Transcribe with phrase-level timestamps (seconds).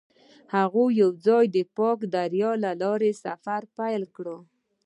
[0.55, 4.25] هغوی یوځای د پاک دریا له لارې سفر پیل کړ.